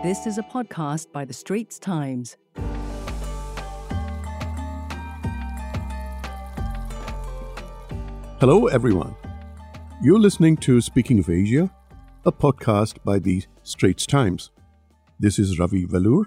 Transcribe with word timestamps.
This 0.00 0.28
is 0.28 0.38
a 0.38 0.44
podcast 0.44 1.10
by 1.10 1.24
The 1.24 1.32
Straits 1.32 1.76
Times. 1.76 2.36
Hello, 8.38 8.68
everyone. 8.68 9.16
You're 10.00 10.20
listening 10.20 10.56
to 10.58 10.80
Speaking 10.80 11.18
of 11.18 11.28
Asia, 11.28 11.68
a 12.24 12.30
podcast 12.30 13.02
by 13.02 13.18
The 13.18 13.42
Straits 13.64 14.06
Times. 14.06 14.52
This 15.18 15.36
is 15.36 15.58
Ravi 15.58 15.84
Velloor, 15.84 16.26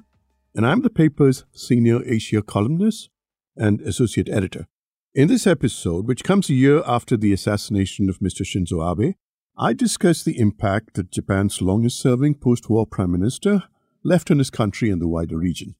and 0.53 0.67
I'm 0.67 0.81
the 0.81 0.89
paper's 0.89 1.45
senior 1.53 2.01
Asia 2.05 2.41
columnist 2.41 3.09
and 3.55 3.79
associate 3.83 4.27
editor. 4.27 4.67
In 5.15 5.29
this 5.29 5.47
episode, 5.47 6.09
which 6.09 6.25
comes 6.25 6.49
a 6.49 6.53
year 6.53 6.83
after 6.85 7.15
the 7.15 7.31
assassination 7.31 8.09
of 8.09 8.19
Mr. 8.19 8.43
Shinzo 8.43 8.81
Abe, 8.83 9.15
I 9.57 9.73
discuss 9.73 10.23
the 10.23 10.39
impact 10.39 10.93
that 10.93 11.11
Japan's 11.11 11.61
longest 11.61 11.99
serving 11.99 12.35
post 12.35 12.69
war 12.69 12.87
prime 12.87 13.11
minister 13.11 13.63
left 14.01 14.31
on 14.31 14.37
his 14.37 14.49
country 14.49 14.89
and 14.89 15.01
the 15.01 15.09
wider 15.09 15.37
region. 15.37 15.75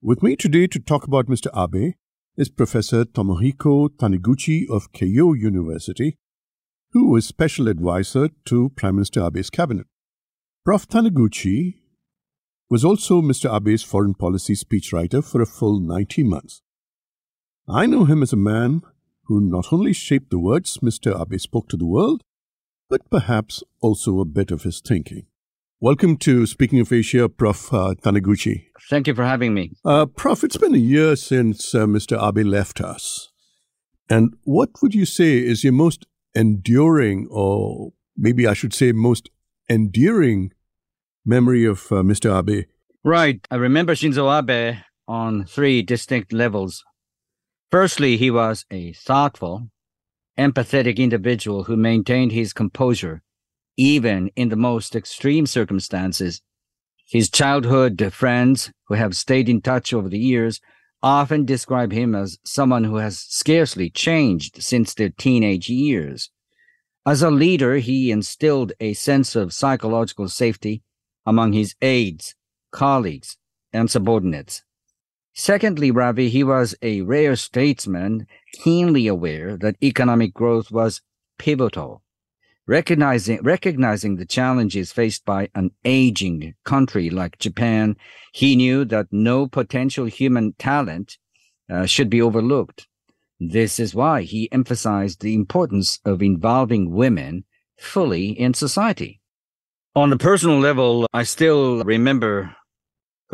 With 0.00 0.22
me 0.22 0.36
today 0.36 0.68
to 0.68 0.78
talk 0.78 1.04
about 1.04 1.26
Mr. 1.26 1.48
Abe 1.52 1.94
is 2.36 2.48
Professor 2.48 3.04
Tomohiko 3.04 3.88
Taniguchi 3.88 4.70
of 4.70 4.92
Keio 4.92 5.36
University, 5.36 6.16
who 6.92 7.10
was 7.10 7.26
special 7.26 7.66
advisor 7.66 8.28
to 8.46 8.70
Prime 8.76 8.94
Minister 8.94 9.22
Abe's 9.22 9.50
cabinet. 9.50 9.86
Prof. 10.64 10.86
Taniguchi 10.88 11.80
was 12.70 12.84
also 12.84 13.20
Mr. 13.20 13.52
Abe's 13.52 13.82
foreign 13.82 14.14
policy 14.14 14.54
speechwriter 14.54 15.24
for 15.24 15.42
a 15.42 15.46
full 15.46 15.80
90 15.80 16.22
months. 16.22 16.62
I 17.68 17.86
know 17.86 18.04
him 18.04 18.22
as 18.22 18.32
a 18.32 18.36
man 18.36 18.82
who 19.24 19.40
not 19.40 19.72
only 19.72 19.92
shaped 19.92 20.30
the 20.30 20.38
words 20.38 20.78
Mr. 20.78 21.20
Abe 21.20 21.40
spoke 21.40 21.68
to 21.70 21.76
the 21.76 21.86
world, 21.86 22.22
but 22.88 23.08
perhaps 23.10 23.62
also 23.80 24.20
a 24.20 24.24
bit 24.24 24.50
of 24.50 24.62
his 24.62 24.80
thinking. 24.80 25.26
Welcome 25.80 26.16
to 26.18 26.46
Speaking 26.46 26.80
of 26.80 26.92
Asia, 26.92 27.28
Prof. 27.28 27.72
Uh, 27.72 27.94
Taniguchi. 28.02 28.66
Thank 28.88 29.06
you 29.06 29.14
for 29.14 29.24
having 29.24 29.54
me. 29.54 29.72
Uh, 29.84 30.06
Prof, 30.06 30.44
it's 30.44 30.56
been 30.56 30.74
a 30.74 30.78
year 30.78 31.16
since 31.16 31.74
uh, 31.74 31.86
Mr. 31.86 32.16
Abe 32.16 32.46
left 32.46 32.80
us. 32.80 33.30
And 34.08 34.34
what 34.44 34.70
would 34.82 34.94
you 34.94 35.06
say 35.06 35.38
is 35.38 35.64
your 35.64 35.72
most 35.72 36.06
enduring, 36.34 37.26
or 37.30 37.92
maybe 38.16 38.46
I 38.46 38.54
should 38.54 38.74
say 38.74 38.92
most 38.92 39.30
endearing 39.68 40.52
memory 41.24 41.64
of 41.64 41.90
uh, 41.90 41.96
Mr. 41.96 42.38
Abe? 42.38 42.66
Right. 43.02 43.46
I 43.50 43.56
remember 43.56 43.94
Shinzo 43.94 44.30
Abe 44.30 44.78
on 45.06 45.44
three 45.44 45.82
distinct 45.82 46.32
levels. 46.32 46.84
Firstly, 47.70 48.16
he 48.16 48.30
was 48.30 48.64
a 48.70 48.92
thoughtful, 48.92 49.68
empathetic 50.38 50.96
individual 50.96 51.64
who 51.64 51.76
maintained 51.76 52.32
his 52.32 52.52
composure 52.52 53.22
even 53.76 54.30
in 54.36 54.48
the 54.48 54.56
most 54.56 54.94
extreme 54.94 55.46
circumstances. 55.46 56.42
His 57.06 57.30
childhood 57.30 58.12
friends 58.12 58.70
who 58.86 58.94
have 58.94 59.16
stayed 59.16 59.48
in 59.48 59.60
touch 59.60 59.92
over 59.92 60.08
the 60.08 60.18
years 60.18 60.60
often 61.02 61.44
describe 61.44 61.92
him 61.92 62.14
as 62.14 62.38
someone 62.44 62.84
who 62.84 62.96
has 62.96 63.18
scarcely 63.18 63.90
changed 63.90 64.62
since 64.62 64.94
their 64.94 65.10
teenage 65.10 65.68
years. 65.68 66.30
As 67.06 67.22
a 67.22 67.30
leader, 67.30 67.76
he 67.76 68.10
instilled 68.10 68.72
a 68.80 68.94
sense 68.94 69.36
of 69.36 69.52
psychological 69.52 70.28
safety 70.28 70.82
among 71.26 71.52
his 71.52 71.74
aides, 71.82 72.34
colleagues, 72.72 73.36
and 73.72 73.90
subordinates. 73.90 74.63
Secondly, 75.34 75.90
Ravi, 75.90 76.28
he 76.28 76.44
was 76.44 76.76
a 76.80 77.00
rare 77.02 77.34
statesman, 77.34 78.28
keenly 78.52 79.08
aware 79.08 79.56
that 79.56 79.76
economic 79.82 80.32
growth 80.32 80.70
was 80.70 81.02
pivotal. 81.38 82.02
Recognizing, 82.68 83.42
recognizing 83.42 84.16
the 84.16 84.26
challenges 84.26 84.92
faced 84.92 85.24
by 85.24 85.48
an 85.54 85.72
aging 85.84 86.54
country 86.64 87.10
like 87.10 87.38
Japan, 87.38 87.96
he 88.32 88.54
knew 88.54 88.84
that 88.86 89.08
no 89.10 89.48
potential 89.48 90.06
human 90.06 90.54
talent 90.54 91.18
uh, 91.68 91.84
should 91.84 92.08
be 92.08 92.22
overlooked. 92.22 92.86
This 93.40 93.80
is 93.80 93.94
why 93.94 94.22
he 94.22 94.50
emphasized 94.52 95.20
the 95.20 95.34
importance 95.34 95.98
of 96.04 96.22
involving 96.22 96.92
women 96.92 97.44
fully 97.76 98.28
in 98.28 98.54
society. 98.54 99.20
On 99.96 100.10
the 100.10 100.16
personal 100.16 100.60
level, 100.60 101.06
I 101.12 101.24
still 101.24 101.82
remember 101.84 102.56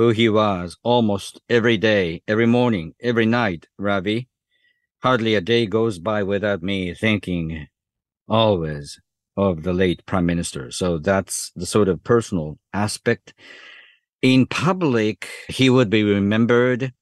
who 0.00 0.08
he 0.08 0.30
was 0.30 0.78
almost 0.82 1.42
every 1.50 1.76
day, 1.76 2.22
every 2.26 2.46
morning, 2.46 2.94
every 3.02 3.26
night, 3.26 3.66
Ravi. 3.76 4.30
Hardly 5.02 5.34
a 5.34 5.42
day 5.42 5.66
goes 5.66 5.98
by 5.98 6.22
without 6.22 6.62
me 6.62 6.94
thinking 6.94 7.68
always 8.26 8.98
of 9.36 9.62
the 9.62 9.74
late 9.74 10.06
prime 10.06 10.24
minister. 10.24 10.70
So 10.70 10.96
that's 10.96 11.52
the 11.54 11.66
sort 11.66 11.86
of 11.86 12.02
personal 12.02 12.58
aspect. 12.72 13.34
In 14.22 14.46
public, 14.46 15.28
he 15.48 15.68
would 15.68 15.90
be 15.90 16.02
remembered 16.02 16.94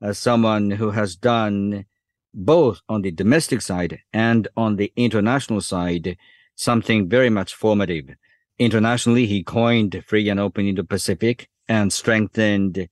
as 0.00 0.16
someone 0.16 0.70
who 0.70 0.92
has 0.92 1.14
done 1.14 1.84
both 2.32 2.80
on 2.88 3.02
the 3.02 3.10
domestic 3.10 3.60
side 3.60 3.98
and 4.14 4.48
on 4.56 4.76
the 4.76 4.94
international 4.96 5.60
side 5.60 6.16
something 6.54 7.06
very 7.06 7.28
much 7.28 7.54
formative. 7.54 8.16
Internationally, 8.58 9.26
he 9.26 9.42
coined 9.42 10.02
free 10.06 10.30
and 10.30 10.40
open 10.40 10.66
Indo-Pacific 10.66 11.50
and 11.68 11.92
strengthened 11.92 12.88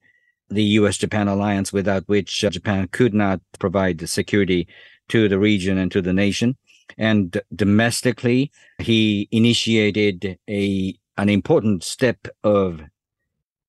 the 0.50 0.62
U.S.-Japan 0.62 1.28
alliance 1.28 1.72
without 1.72 2.04
which 2.06 2.44
uh, 2.44 2.50
Japan 2.50 2.88
could 2.88 3.14
not 3.14 3.40
provide 3.58 4.08
security 4.08 4.68
to 5.08 5.28
the 5.28 5.38
region 5.38 5.78
and 5.78 5.90
to 5.92 6.02
the 6.02 6.12
nation. 6.12 6.56
And 6.98 7.40
domestically, 7.54 8.52
he 8.78 9.28
initiated 9.30 10.38
a 10.48 10.96
an 11.16 11.28
important 11.28 11.84
step 11.84 12.26
of 12.42 12.80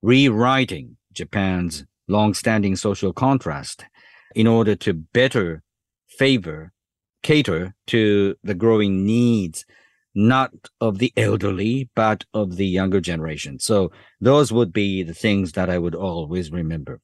rewriting 0.02 0.98
Japan's 1.14 1.86
long-standing 2.08 2.76
social 2.76 3.14
contrast 3.14 3.86
in 4.36 4.48
order 4.48 4.76
to 4.76 4.94
better 4.94 5.64
favor, 6.08 6.72
cater 7.22 7.76
to 7.88 8.36
the 8.44 8.56
growing 8.56 9.06
needs, 9.06 9.66
not 10.16 10.52
of 10.80 10.98
the 10.98 11.14
elderly, 11.18 11.90
but 11.96 12.24
of 12.34 12.56
the 12.56 12.66
younger 12.66 13.02
generation. 13.02 13.60
So 13.60 13.92
those 14.20 14.52
would 14.52 14.72
be 14.72 15.04
the 15.04 15.14
things 15.14 15.52
that 15.52 15.70
I 15.70 15.78
would 15.78 15.96
always 15.96 16.52
remember. 16.52 17.02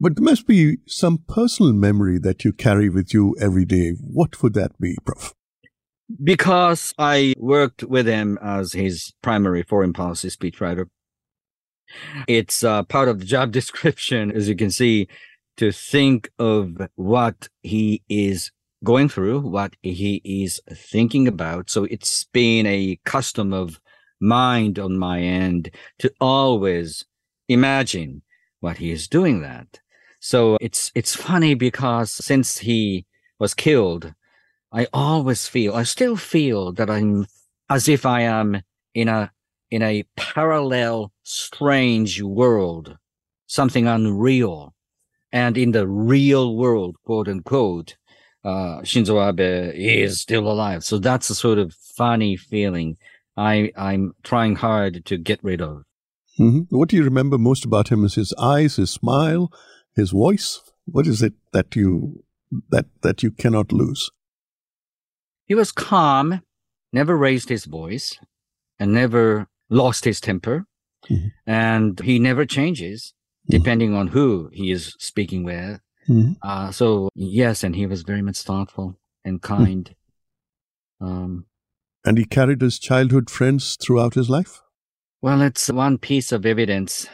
But 0.00 0.16
there 0.16 0.24
must 0.24 0.46
be 0.46 0.78
some 0.86 1.18
personal 1.28 1.72
memory 1.72 2.18
that 2.20 2.44
you 2.44 2.52
carry 2.52 2.88
with 2.88 3.12
you 3.12 3.36
every 3.40 3.64
day. 3.64 3.92
What 4.00 4.42
would 4.42 4.54
that 4.54 4.78
be, 4.80 4.96
Prof? 5.04 5.34
because 6.22 6.94
I 6.98 7.34
worked 7.38 7.82
with 7.82 8.06
him 8.06 8.38
as 8.42 8.72
his 8.72 9.12
primary 9.22 9.62
foreign 9.62 9.92
policy 9.92 10.28
speechwriter. 10.28 10.86
It's 12.26 12.64
uh, 12.64 12.82
part 12.84 13.08
of 13.08 13.20
the 13.20 13.24
job 13.24 13.52
description, 13.58 14.30
as 14.30 14.48
you 14.48 14.56
can 14.56 14.70
see, 14.70 15.08
to 15.56 15.70
think 15.70 16.30
of 16.38 16.76
what 16.96 17.48
he 17.62 18.02
is 18.08 18.50
going 18.84 19.08
through, 19.08 19.40
what 19.40 19.74
he 19.82 20.20
is 20.24 20.60
thinking 20.72 21.26
about. 21.26 21.70
So 21.70 21.84
it's 21.84 22.24
been 22.24 22.66
a 22.66 22.98
custom 23.04 23.52
of 23.52 23.80
mind 24.20 24.78
on 24.78 24.98
my 24.98 25.20
end 25.20 25.70
to 25.98 26.12
always 26.20 27.04
imagine 27.48 28.22
what 28.60 28.78
he 28.78 28.90
is 28.90 29.08
doing 29.08 29.40
that. 29.42 29.80
So 30.20 30.56
it's, 30.60 30.90
it's 30.94 31.14
funny 31.14 31.54
because 31.54 32.10
since 32.10 32.58
he 32.58 33.06
was 33.38 33.54
killed, 33.54 34.14
I 34.72 34.86
always 34.92 35.46
feel, 35.46 35.74
I 35.74 35.82
still 35.82 36.16
feel 36.16 36.72
that 36.72 36.88
I'm 36.88 37.26
as 37.68 37.88
if 37.88 38.06
I 38.06 38.22
am 38.22 38.62
in 38.94 39.08
a, 39.08 39.32
in 39.70 39.82
a 39.82 40.04
parallel, 40.16 41.12
strange 41.22 42.22
world, 42.22 42.96
something 43.46 43.86
unreal. 43.86 44.74
And 45.32 45.58
in 45.58 45.72
the 45.72 45.86
real 45.86 46.56
world, 46.56 46.96
quote 47.04 47.28
unquote, 47.28 47.96
uh, 48.44 48.80
Shinzo 48.82 49.26
Abe 49.26 49.72
is 49.74 50.20
still 50.20 50.50
alive. 50.50 50.84
So 50.84 50.98
that's 50.98 51.30
a 51.30 51.34
sort 51.34 51.58
of 51.58 51.74
funny 51.96 52.36
feeling 52.36 52.96
I, 53.36 53.72
I'm 53.76 54.14
trying 54.22 54.56
hard 54.56 55.04
to 55.06 55.16
get 55.16 55.42
rid 55.42 55.60
of. 55.60 55.84
Mm-hmm. 56.38 56.76
What 56.76 56.88
do 56.88 56.96
you 56.96 57.04
remember 57.04 57.38
most 57.38 57.64
about 57.64 57.88
him? 57.88 58.04
Is 58.04 58.14
his 58.14 58.34
eyes, 58.38 58.76
his 58.76 58.90
smile, 58.90 59.52
his 59.94 60.10
voice? 60.10 60.60
What 60.84 61.06
is 61.06 61.22
it 61.22 61.34
that 61.52 61.74
you 61.76 62.24
that 62.70 62.86
that 63.02 63.22
you 63.22 63.30
cannot 63.30 63.72
lose? 63.72 64.10
He 65.46 65.54
was 65.54 65.72
calm, 65.72 66.42
never 66.92 67.16
raised 67.16 67.48
his 67.48 67.64
voice, 67.66 68.18
and 68.78 68.92
never 68.92 69.48
lost 69.70 70.04
his 70.04 70.20
temper. 70.20 70.66
Mm-hmm. 71.08 71.28
And 71.46 72.00
he 72.00 72.18
never 72.18 72.44
changes 72.44 73.14
mm-hmm. 73.48 73.56
depending 73.56 73.90
mm-hmm. 73.90 74.00
on 74.00 74.06
who 74.08 74.50
he 74.52 74.70
is 74.70 74.96
speaking 74.98 75.44
with. 75.44 75.80
Mm-hmm. 76.08 76.32
Uh, 76.42 76.70
so, 76.70 77.08
yes, 77.14 77.64
and 77.64 77.74
he 77.74 77.86
was 77.86 78.02
very 78.02 78.22
much 78.22 78.42
thoughtful 78.42 78.98
and 79.24 79.40
hmm. 79.42 79.54
kind. 79.54 79.94
Um, 81.00 81.46
and 82.04 82.18
he 82.18 82.24
carried 82.24 82.60
his 82.60 82.78
childhood 82.78 83.30
friends 83.30 83.76
throughout 83.82 84.14
his 84.14 84.28
life? 84.28 84.60
Well, 85.22 85.40
it's 85.40 85.70
one 85.70 85.98
piece 85.98 86.32
of 86.32 86.44
evidence 86.44 87.08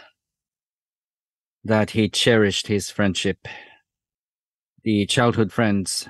that 1.62 1.90
he 1.90 2.08
cherished 2.08 2.66
his 2.66 2.90
friendship. 2.90 3.46
The 4.82 5.06
childhood 5.06 5.52
friends, 5.52 6.08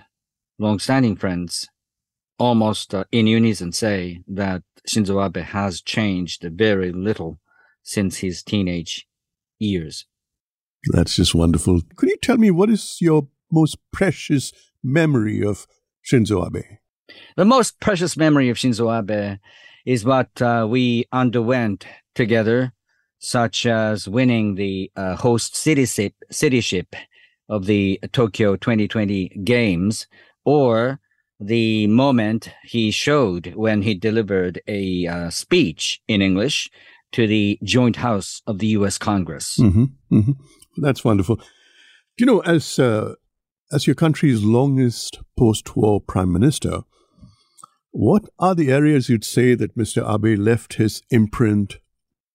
long-standing 0.58 1.16
friends, 1.16 1.68
almost 2.38 2.94
uh, 2.94 3.04
in 3.12 3.26
unison 3.26 3.72
say 3.72 4.22
that 4.26 4.62
Shinzo 4.88 5.24
Abe 5.24 5.44
has 5.44 5.82
changed 5.82 6.42
very 6.42 6.90
little 6.90 7.38
since 7.82 8.18
his 8.18 8.42
teenage 8.42 9.06
years. 9.58 10.06
That's 10.92 11.16
just 11.16 11.34
wonderful. 11.34 11.82
Could 11.96 12.08
you 12.08 12.16
tell 12.16 12.38
me 12.38 12.50
what 12.50 12.70
is 12.70 12.96
your 13.00 13.28
most 13.52 13.76
precious 13.92 14.52
memory 14.82 15.44
of 15.44 15.66
Shinzo 16.04 16.46
Abe? 16.46 16.64
The 17.36 17.44
most 17.44 17.80
precious 17.80 18.16
memory 18.16 18.48
of 18.48 18.56
Shinzo 18.56 18.90
Abe 18.90 19.38
is 19.84 20.04
what 20.04 20.40
uh, 20.40 20.66
we 20.68 21.06
underwent 21.12 21.86
together, 22.14 22.72
such 23.18 23.66
as 23.66 24.08
winning 24.08 24.54
the 24.54 24.90
uh, 24.96 25.16
host 25.16 25.54
cityship, 25.54 26.12
cityship 26.32 26.86
of 27.48 27.66
the 27.66 28.00
Tokyo 28.12 28.56
2020 28.56 29.40
Games, 29.44 30.06
or 30.44 31.00
the 31.38 31.86
moment 31.88 32.52
he 32.64 32.90
showed 32.90 33.54
when 33.54 33.82
he 33.82 33.94
delivered 33.94 34.60
a 34.68 35.06
uh, 35.06 35.30
speech 35.30 36.00
in 36.06 36.22
English 36.22 36.70
to 37.12 37.26
the 37.26 37.58
joint 37.64 37.96
house 37.96 38.42
of 38.46 38.58
the 38.58 38.68
U.S. 38.68 38.98
Congress. 38.98 39.56
Mm-hmm, 39.58 39.84
mm-hmm. 40.12 40.32
That's 40.76 41.04
wonderful. 41.04 41.40
You 42.18 42.26
know, 42.26 42.40
as 42.40 42.78
uh, 42.78 43.14
as 43.72 43.86
your 43.86 43.94
country's 43.94 44.42
longest 44.42 45.20
post-war 45.38 46.00
prime 46.00 46.32
minister, 46.32 46.80
what 47.92 48.24
are 48.38 48.54
the 48.54 48.70
areas 48.70 49.08
you'd 49.08 49.24
say 49.24 49.54
that 49.54 49.76
Mr. 49.76 50.02
Abe 50.02 50.38
left 50.38 50.74
his 50.74 51.02
imprint 51.10 51.78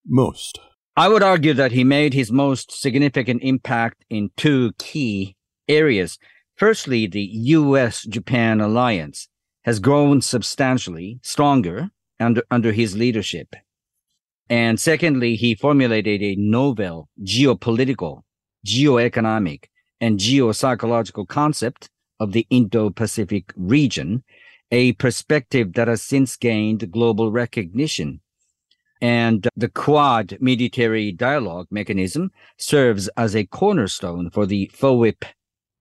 most? 0.06 0.60
I 0.98 1.10
would 1.10 1.24
argue 1.24 1.54
that 1.54 1.74
he 1.74 1.84
made 1.84 2.14
his 2.14 2.32
most 2.32 2.72
significant 2.72 3.42
impact 3.44 4.06
in 4.10 4.32
two 4.38 4.72
key 4.78 5.36
areas. 5.68 6.18
Firstly, 6.56 7.06
the 7.06 7.22
US 7.22 8.04
Japan 8.04 8.62
alliance 8.62 9.28
has 9.64 9.80
grown 9.80 10.22
substantially 10.22 11.20
stronger 11.22 11.90
under, 12.20 12.44
under 12.50 12.72
his 12.72 12.96
leadership. 12.96 13.56
And 14.50 14.80
secondly, 14.80 15.36
he 15.36 15.56
formulated 15.56 16.21
a 16.21 16.36
novel 16.36 17.09
geopolitical, 17.24 18.21
geoeconomic, 18.65 19.65
and 20.00 20.19
geopsychological 20.19 21.27
concept 21.27 21.89
of 22.19 22.31
the 22.31 22.45
Indo 22.50 22.89
Pacific 22.89 23.51
region, 23.56 24.24
a 24.71 24.94
perspective 24.94 25.74
that 25.74 25.88
has 25.88 26.01
since 26.01 26.36
gained 26.36 26.92
global 26.92 27.31
recognition. 27.31 28.21
And 29.01 29.47
the 29.56 29.69
Quad 29.69 30.38
military 30.39 31.12
dialogue 31.12 31.68
mechanism 31.69 32.31
serves 32.57 33.07
as 33.18 33.36
a 33.36 33.45
cornerstone 33.45 34.30
for 34.30 34.45
the 34.45 34.71
FOIP 34.74 35.24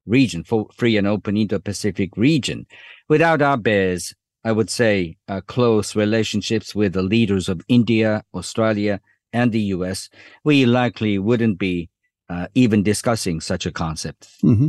region, 0.07 0.45
for 0.45 0.69
free 0.75 0.97
and 0.97 1.07
open 1.07 1.37
Indo-Pacific 1.37 2.17
region. 2.17 2.67
Without 3.09 3.41
Abe's, 3.41 4.15
I 4.45 4.53
would 4.53 4.71
say, 4.71 5.17
uh, 5.29 5.41
close 5.41 5.97
relationships 5.97 6.75
with 6.75 6.93
the 6.93 7.03
leaders 7.03 7.49
of 7.49 7.63
India, 7.69 8.25
Australia, 8.35 9.01
and 9.33 9.51
the 9.53 9.61
US, 9.77 10.11
we 10.45 10.67
likely 10.67 11.19
wouldn't 11.19 11.59
be 11.59 11.91
uh, 12.29 12.47
even 12.55 12.83
discussing 12.83 13.41
such 13.41 13.67
a 13.67 13.73
concept. 13.73 14.29
Mm-hmm. 14.43 14.69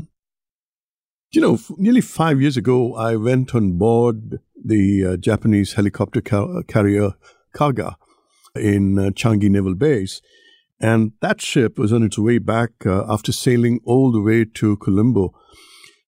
You 1.31 1.42
know, 1.42 1.60
nearly 1.77 2.01
five 2.01 2.42
years 2.42 2.57
ago, 2.57 2.95
I 2.95 3.16
went 3.16 3.54
on 3.54 3.77
board 3.77 4.39
the 4.63 5.06
uh, 5.06 5.18
Japanese 5.18 5.74
helicopter 5.74 6.21
car- 6.21 6.63
carrier 6.63 7.12
Kaga 7.54 7.98
in 8.56 8.98
uh, 8.98 9.10
Changi 9.12 9.50
Naval 9.50 9.75
Base. 9.75 10.21
And 10.80 11.13
that 11.21 11.42
ship 11.42 11.78
was 11.78 11.94
on 11.94 12.04
its 12.04 12.18
way 12.18 12.38
back 12.38 12.71
uh, 12.86 13.04
after 13.07 13.31
sailing 13.31 13.80
all 13.86 14.12
the 14.12 14.21
way 14.21 14.45
to 14.45 14.78
Colombo. 14.78 15.33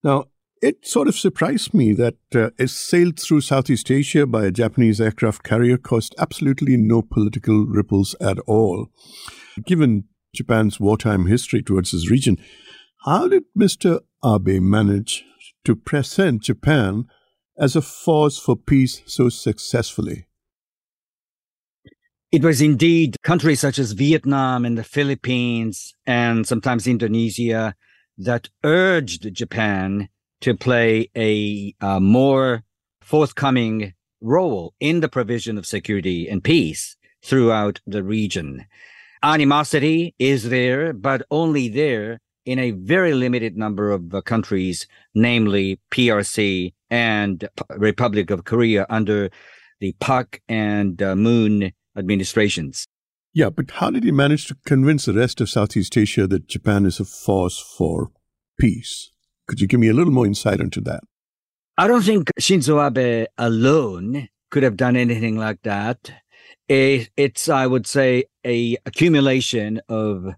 Now, 0.04 0.26
it 0.62 0.86
sort 0.88 1.08
of 1.08 1.16
surprised 1.18 1.74
me 1.74 1.94
that 1.94 2.18
uh, 2.34 2.50
it 2.58 2.70
sailed 2.70 3.20
through 3.20 3.42
Southeast 3.42 3.92
Asia 3.92 4.26
by 4.26 4.46
a 4.46 4.52
Japanese 4.52 5.00
aircraft 5.00 5.44
carrier 5.44 5.78
caused 5.78 6.16
absolutely 6.18 6.78
no 6.78 7.02
political 7.02 7.66
ripples 7.66 8.16
at 8.20 8.40
all. 8.40 8.88
Given 9.66 10.06
Japan's 10.36 10.80
wartime 10.80 11.28
history 11.28 11.62
towards 11.62 11.92
this 11.92 12.10
region, 12.10 12.38
how 13.06 13.28
did 13.28 13.44
Mr. 13.58 14.02
Abe 14.26 14.62
manage 14.62 15.24
to 15.66 15.76
present 15.76 16.44
Japan 16.44 17.06
as 17.60 17.76
a 17.76 17.82
force 17.82 18.38
for 18.38 18.56
peace 18.56 19.02
so 19.06 19.30
successfully? 19.30 20.28
It 22.32 22.44
was 22.44 22.62
indeed 22.62 23.16
countries 23.24 23.62
such 23.62 23.80
as 23.80 23.94
Vietnam 23.94 24.66
and 24.66 24.78
the 24.78 24.84
Philippines 24.84 25.94
and 26.06 26.46
sometimes 26.46 26.86
Indonesia 26.86 27.74
that 28.18 28.50
urged 28.64 29.34
Japan 29.34 30.10
to 30.42 30.56
play 30.56 31.10
a, 31.16 31.74
a 31.82 32.00
more 32.00 32.64
forthcoming 33.02 33.94
role 34.22 34.74
in 34.80 35.00
the 35.00 35.10
provision 35.10 35.58
of 35.58 35.66
security 35.66 36.28
and 36.28 36.44
peace 36.44 36.98
throughout 37.24 37.80
the 37.86 38.04
region. 38.04 38.66
Animosity 39.24 40.16
is 40.20 40.50
there, 40.50 40.94
but 40.94 41.24
only 41.32 41.70
there 41.70 42.20
in 42.46 42.60
a 42.60 42.72
very 42.72 43.14
limited 43.14 43.58
number 43.58 43.92
of 43.92 44.14
uh, 44.14 44.22
countries, 44.22 44.88
namely 45.14 45.80
PRC 45.92 46.74
and 46.90 47.50
Republic 47.76 48.30
of 48.30 48.46
Korea 48.46 48.86
under 48.90 49.30
the 49.80 49.94
Park 50.00 50.42
and 50.48 51.02
uh, 51.02 51.16
Moon 51.16 51.74
administrations. 51.98 52.88
Yeah, 53.34 53.50
but 53.50 53.72
how 53.72 53.92
did 53.92 54.04
he 54.04 54.12
manage 54.12 54.48
to 54.48 54.58
convince 54.66 55.06
the 55.06 55.14
rest 55.14 55.42
of 55.42 55.50
Southeast 55.50 55.98
Asia 55.98 56.26
that 56.28 56.48
Japan 56.48 56.86
is 56.86 57.00
a 57.00 57.06
force 57.06 57.60
for 57.60 58.12
peace? 58.60 59.12
Could 59.48 59.62
you 59.62 59.68
give 59.68 59.80
me 59.80 59.88
a 59.90 59.94
little 59.94 60.14
more 60.14 60.26
insight 60.26 60.60
into 60.60 60.82
that? 60.82 61.02
I 61.78 61.88
don't 61.88 62.04
think 62.04 62.30
Shinzo 62.40 62.86
Abe 62.86 63.28
alone 63.38 64.30
could 64.50 64.64
have 64.64 64.78
done 64.78 64.96
anything 64.96 65.38
like 65.38 65.62
that. 65.64 66.12
It's, 66.68 67.48
I 67.48 67.68
would 67.68 67.88
say, 67.88 68.26
a 68.46 68.78
accumulation 68.86 69.82
of 69.88 70.34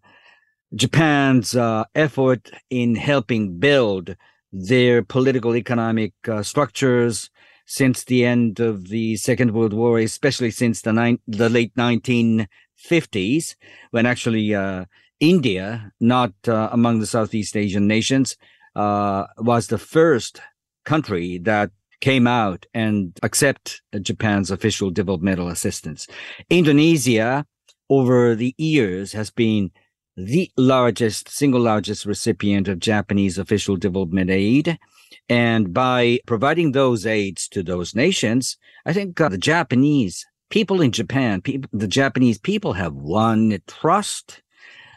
Japan's 0.76 1.56
uh, 1.56 1.86
effort 1.96 2.52
in 2.70 2.96
helping 2.96 3.58
build 3.58 4.16
their 4.52 5.02
political 5.04 5.56
economic 5.56 6.14
uh, 6.28 6.44
structures, 6.44 7.30
since 7.66 8.04
the 8.04 8.26
end 8.26 8.60
of 8.60 8.88
the 8.90 9.16
Second 9.16 9.54
World 9.54 9.74
War, 9.74 10.00
especially 10.00 10.50
since 10.50 10.82
the, 10.82 10.92
ni- 10.92 11.22
the 11.28 11.50
late 11.50 11.74
1950s, 11.76 13.56
when 13.92 14.08
actually 14.08 14.56
uh, 14.56 14.86
India, 15.20 15.92
not 16.00 16.34
uh, 16.48 16.70
among 16.72 17.00
the 17.00 17.06
Southeast 17.06 17.56
Asian 17.56 17.88
nations, 17.88 18.38
uh, 18.80 19.28
was 19.38 19.68
the 19.68 19.78
first 19.78 20.40
country 20.86 21.38
that 21.40 21.70
came 22.00 22.26
out 22.28 22.66
and 22.74 23.20
accept 23.24 23.82
Japan's 24.02 24.50
official 24.52 24.90
developmental 24.90 25.50
assistance. 25.50 26.08
Indonesia, 26.50 27.46
over 27.90 28.36
the 28.36 28.56
years, 28.58 29.12
has 29.12 29.32
been 29.32 29.70
the 30.16 30.50
largest, 30.56 31.28
single 31.28 31.60
largest 31.60 32.06
recipient 32.06 32.70
of 32.70 32.80
Japanese 32.80 33.38
official 33.38 33.76
development 33.76 34.30
aid. 34.30 34.80
And 35.28 35.74
by 35.74 36.20
providing 36.26 36.72
those 36.72 37.06
aids 37.06 37.50
to 37.50 37.62
those 37.62 37.94
nations, 37.94 38.58
I 38.86 38.94
think 38.94 39.20
uh, 39.20 39.28
the 39.28 39.38
Japanese 39.38 40.26
people 40.50 40.80
in 40.80 40.94
Japan, 40.94 41.42
people, 41.42 41.70
the 41.74 41.88
Japanese 41.88 42.40
people 42.40 42.74
have 42.74 42.94
won 42.94 43.60
trust 43.68 44.42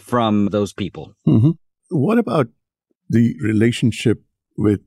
from 0.00 0.46
those 0.50 0.72
people. 0.72 1.16
Mm-hmm. 1.26 1.50
What 1.90 2.18
about 2.18 2.48
the 3.08 3.34
relationship 3.40 4.22
with 4.56 4.80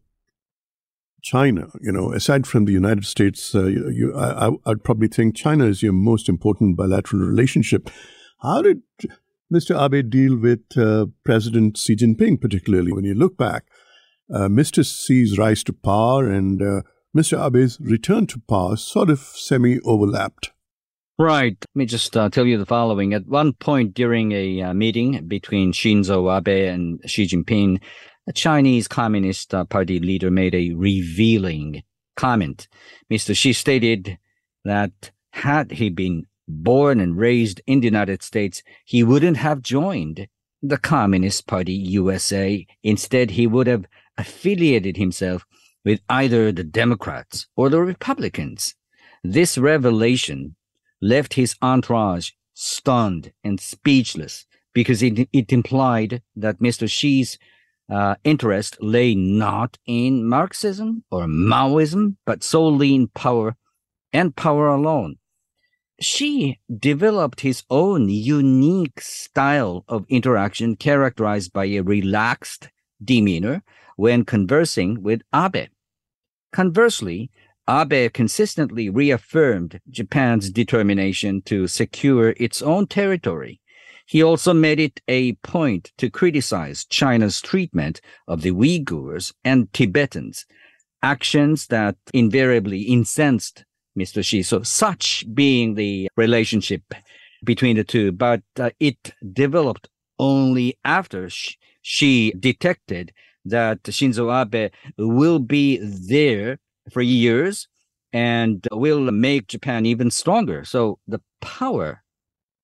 China? 1.22 1.68
You 1.82 1.92
know, 1.92 2.12
aside 2.14 2.48
from 2.48 2.66
the 2.66 2.74
United 2.74 3.06
States, 3.06 3.54
uh, 3.56 3.66
you, 3.66 3.90
you, 3.90 4.18
I, 4.18 4.52
I'd 4.66 4.84
probably 4.84 5.08
think 5.08 5.36
China 5.36 5.66
is 5.66 5.84
your 5.84 5.94
most 5.94 6.30
important 6.30 6.78
bilateral 6.78 7.24
relationship. 7.24 7.90
How 8.42 8.62
did 8.62 8.82
Mr. 9.54 9.80
Abe 9.80 10.10
deal 10.10 10.38
with 10.38 10.62
uh, 10.78 11.08
President 11.24 11.78
Xi 11.78 11.96
Jinping, 11.96 12.42
particularly 12.42 12.92
when 12.92 13.06
you 13.06 13.14
look 13.14 13.38
back? 13.38 13.66
uh, 14.34 14.48
Mr. 14.48 14.84
Xi's 14.86 15.38
rise 15.38 15.64
to 15.64 15.74
power 15.74 16.30
and 16.30 16.62
uh, 16.62 16.82
Mr. 17.16 17.38
Abe's 17.38 17.80
return 17.80 18.28
to 18.28 18.42
power 18.48 18.76
sort 18.76 19.10
of 19.10 19.20
semi 19.20 19.80
overlapped. 19.82 20.52
Right. 21.18 21.56
Let 21.62 21.80
me 21.80 21.86
just 21.86 22.18
uh, 22.18 22.30
tell 22.30 22.46
you 22.46 22.58
the 22.58 22.66
following. 22.66 23.14
At 23.14 23.26
one 23.26 23.54
point 23.54 23.94
during 23.94 24.34
a 24.34 24.62
uh, 24.62 24.74
meeting 24.74 25.26
between 25.28 25.72
Shinzo 25.72 26.30
Abe 26.30 26.70
and 26.70 27.00
Xi 27.06 27.26
Jinping, 27.26 27.82
a 28.28 28.34
Chinese 28.34 28.90
Communist 28.90 29.54
uh, 29.54 29.64
Party 29.64 30.00
leader 30.00 30.30
made 30.30 30.54
a 30.54 30.74
revealing 30.74 31.84
comment. 32.18 32.68
Mr. 33.10 33.34
Xi 33.34 33.54
stated 33.54 34.18
that 34.66 35.12
had 35.32 35.72
he 35.72 35.90
been 35.90 36.26
born 36.50 37.00
and 37.00 37.18
raised 37.18 37.62
in 37.66 37.80
the 37.80 37.88
United 37.88 38.22
States, 38.22 38.62
he 38.84 39.02
wouldn't 39.02 39.38
have 39.38 39.62
joined 39.62 40.28
the 40.62 40.78
Communist 40.78 41.48
Party 41.48 41.74
USA. 41.74 42.68
Instead, 42.84 43.32
he 43.32 43.48
would 43.48 43.68
have 43.68 43.86
affiliated 44.18 44.98
himself 44.98 45.46
with 45.86 46.02
either 46.10 46.52
the 46.52 46.64
Democrats 46.66 47.48
or 47.56 47.70
the 47.70 47.80
Republicans. 47.80 48.76
This 49.24 49.58
revelation 49.58 50.58
left 51.02 51.34
his 51.34 51.56
entourage 51.62 52.32
stunned 52.54 53.32
and 53.44 53.60
speechless 53.60 54.46
because 54.74 55.02
it, 55.04 55.30
it 55.32 55.52
implied 55.52 56.22
that 56.36 56.60
Mr. 56.60 56.90
Xi's 56.90 57.38
uh, 57.90 58.16
interest 58.24 58.78
lay 58.82 59.14
not 59.16 59.78
in 59.86 60.26
Marxism 60.28 61.04
or 61.12 61.26
Maoism, 61.26 62.18
but 62.26 62.44
solely 62.44 62.96
in 62.96 63.08
power 63.10 63.56
and 64.12 64.36
power 64.36 64.68
alone. 64.68 65.18
Xi 66.02 66.60
developed 66.78 67.42
his 67.42 67.64
own 67.70 68.10
unique 68.10 69.00
style 69.00 69.86
of 69.88 70.06
interaction 70.10 70.76
characterized 70.76 71.54
by 71.54 71.66
a 71.66 71.82
relaxed 71.82 72.70
demeanor 73.04 73.64
when 73.96 74.26
conversing 74.26 75.04
with 75.04 75.22
Abe. 75.34 75.70
Conversely, 76.52 77.32
Abe 77.68 78.14
consistently 78.14 78.90
reaffirmed 78.90 79.80
Japan's 79.90 80.52
determination 80.52 81.42
to 81.44 81.68
secure 81.68 82.36
its 82.38 82.62
own 82.62 82.88
territory. 82.88 83.60
He 84.06 84.22
also 84.22 84.54
made 84.54 84.80
it 84.80 85.02
a 85.08 85.34
point 85.36 85.92
to 85.98 86.12
criticize 86.12 86.86
China's 86.86 87.42
treatment 87.42 88.02
of 88.28 88.44
the 88.44 88.52
Uyghurs 88.52 89.34
and 89.44 89.72
Tibetans, 89.74 90.46
actions 91.02 91.68
that 91.68 91.96
invariably 92.14 92.82
incensed 92.82 93.66
Mr. 93.98 94.24
Xi. 94.24 94.44
So 94.44 94.62
such 94.62 95.26
being 95.34 95.74
the 95.74 96.08
relationship 96.16 96.84
between 97.44 97.78
the 97.78 97.84
two, 97.84 98.12
but 98.12 98.42
uh, 98.60 98.70
it 98.80 99.14
developed 99.34 99.90
only 100.20 100.78
after 100.84 101.30
Xi 101.82 102.32
detected 102.34 103.12
that 103.46 103.84
Shinzo 103.84 104.30
Abe 104.32 104.72
will 104.98 105.40
be 105.40 105.78
there 105.78 106.60
for 106.92 107.02
years 107.02 107.68
and 108.14 108.68
will 108.72 109.12
make 109.12 109.48
Japan 109.48 109.86
even 109.86 110.10
stronger. 110.12 110.64
So 110.64 111.00
the 111.08 111.22
power, 111.42 112.04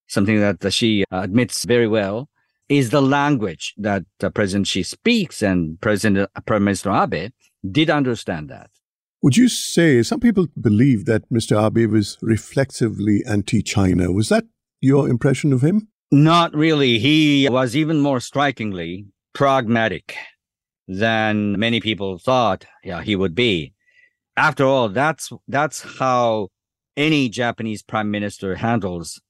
something 0.08 0.40
that 0.40 0.72
Xi 0.72 1.04
admits 1.12 1.66
very 1.66 1.88
well, 1.88 2.30
is 2.70 2.90
the 2.90 3.02
language 3.02 3.74
that 3.78 4.06
President 4.34 4.68
Xi 4.68 4.84
speaks, 4.84 5.42
and 5.42 5.80
President 5.82 6.30
uh, 6.34 6.42
Prime 6.42 6.64
Minister 6.64 6.90
Abe 6.90 7.32
did 7.70 7.90
understand 7.90 8.50
that. 8.50 8.70
Would 9.22 9.36
you 9.36 9.50
say 9.50 10.02
some 10.04 10.22
people 10.22 10.48
believe 10.60 11.06
that 11.06 11.30
Mr. 11.30 11.62
Abe 11.62 11.92
was 11.92 12.18
reflexively 12.22 13.24
anti-China? 13.28 14.12
Was 14.12 14.30
that 14.30 14.46
your 14.80 15.10
impression 15.10 15.52
of 15.52 15.62
him? 15.62 15.90
Not 16.12 16.56
really. 16.56 16.98
He 16.98 17.48
was 17.50 17.76
even 17.76 18.00
more 18.00 18.20
strikingly 18.20 19.06
pragmatic 19.34 20.16
than 20.88 21.60
many 21.60 21.80
people 21.80 22.18
thought 22.18 22.66
yeah, 22.84 23.02
he 23.02 23.16
would 23.16 23.36
be. 23.36 23.74
After 24.38 24.66
all, 24.66 24.90
that's 24.90 25.30
that's 25.48 25.82
how 26.00 26.50
any 26.96 27.30
Japanese 27.30 27.84
prime 27.84 28.10
minister 28.12 28.56
handles 28.56 29.22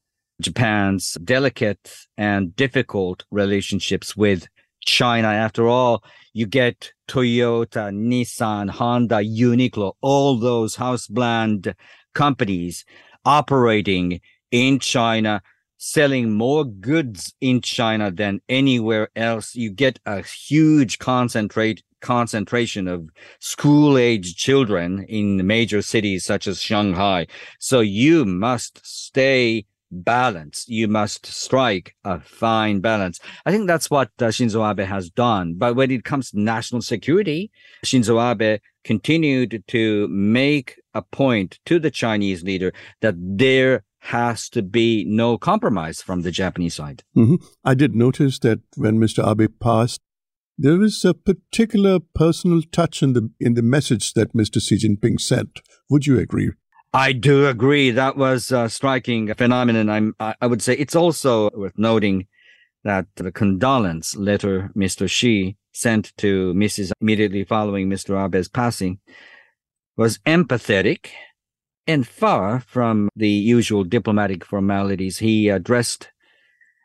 Japan's 0.42 1.18
delicate 1.24 1.96
and 2.18 2.56
difficult 2.56 3.26
relationships 3.32 4.16
with 4.16 4.48
China. 4.86 5.28
After 5.28 5.68
all, 5.68 6.04
you 6.34 6.46
get 6.46 6.94
Toyota, 7.08 7.92
Nissan, 7.92 8.70
Honda, 8.70 9.18
Uniqlo, 9.18 9.94
all 10.02 10.38
those 10.38 10.76
house 10.76 11.08
brand 11.08 11.76
companies 12.14 12.86
operating 13.26 14.22
in 14.52 14.80
China 14.80 15.42
selling 15.78 16.32
more 16.32 16.64
goods 16.64 17.34
in 17.42 17.60
China 17.60 18.12
than 18.12 18.40
anywhere 18.48 19.10
else. 19.16 19.56
You 19.56 19.72
get 19.72 20.00
a 20.06 20.22
huge 20.22 21.00
concentrate 21.00 21.84
concentration 22.02 22.88
of 22.88 23.10
school 23.40 23.98
age 23.98 24.36
children 24.36 25.06
in 25.08 25.46
major 25.46 25.82
cities 25.82 26.26
such 26.26 26.48
as 26.48 26.62
Shanghai. 26.62 27.28
So 27.60 27.80
you 27.80 28.26
must 28.26 28.86
stay 28.86 29.66
balanced. 29.92 30.70
You 30.70 30.88
must 30.88 31.26
strike 31.26 31.96
a 32.04 32.20
fine 32.20 32.80
balance. 32.80 33.20
I 33.46 33.52
think 33.52 33.68
that's 33.68 33.90
what 33.90 34.10
uh, 34.20 34.26
Shinzo 34.26 34.70
Abe 34.70 34.88
has 34.88 35.10
done. 35.10 35.56
But 35.58 35.76
when 35.76 35.92
it 35.92 36.04
comes 36.04 36.32
to 36.32 36.40
national 36.40 36.82
security, 36.82 37.52
Shinzo 37.86 38.20
Abe 38.20 38.62
continued 38.84 39.64
to 39.68 40.08
make 40.08 40.80
a 40.94 41.02
point 41.02 41.60
to 41.66 41.80
the 41.80 41.92
Chinese 41.92 42.44
leader 42.44 42.74
that 43.02 43.16
there 43.18 43.84
has 44.00 44.50
to 44.50 44.64
be 44.64 45.06
no 45.08 45.38
compromise 45.38 46.02
from 46.02 46.22
the 46.22 46.32
Japanese 46.32 46.76
side. 46.76 47.04
Mm-hmm. 47.16 47.36
I 47.64 47.76
did 47.76 47.96
notice 47.96 48.40
that 48.40 48.60
when 48.76 48.98
Mr. 48.98 49.30
Abe 49.30 49.52
passed, 49.60 50.02
there 50.58 50.78
was 50.78 51.04
a 51.06 51.14
particular 51.14 52.00
personal 52.14 52.62
touch 52.72 53.02
in 53.02 53.14
the 53.14 53.30
in 53.40 53.54
the 53.54 53.62
message 53.62 54.14
that 54.14 54.34
Mr. 54.34 54.62
Xi 54.62 54.78
Jinping 54.78 55.20
sent. 55.20 55.62
Would 55.90 56.08
you 56.08 56.20
agree? 56.20 56.52
I 56.94 57.14
do 57.14 57.48
agree. 57.48 57.92
That 57.92 58.18
was 58.18 58.52
uh, 58.52 58.64
a 58.64 58.70
striking 58.70 59.34
phenomenon. 59.34 59.90
I'm, 59.90 60.14
I 60.20 60.46
would 60.46 60.62
say 60.62 60.74
it's 60.74 60.96
also 60.96 61.50
worth 61.52 61.78
noting 61.78 62.28
that 62.84 63.06
the 63.16 63.32
condolence 63.32 64.16
letter 64.18 64.72
Mr. 64.76 65.10
Xi 65.10 65.56
sent 65.72 66.12
to 66.18 66.54
Mrs. 66.54 66.92
immediately 67.00 67.46
following 67.46 67.90
Mr. 67.90 68.18
Abe's 68.18 68.50
passing 68.50 69.00
was 69.96 70.18
empathetic 70.20 71.12
and 71.88 72.08
far 72.08 72.60
from 72.60 73.10
the 73.16 73.30
usual 73.30 73.84
diplomatic 73.84 74.46
formalities, 74.46 75.20
he 75.20 75.50
addressed 75.50 76.12